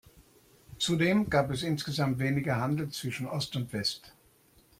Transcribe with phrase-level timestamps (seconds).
[0.79, 4.15] Zudem gab es insgesamt weniger Handel zwischen Ost und West.